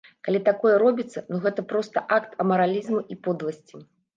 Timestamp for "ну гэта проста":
1.33-2.05